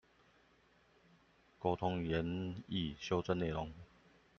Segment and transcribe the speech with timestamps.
[1.59, 2.25] 溝通研
[2.67, 3.71] 議修正內容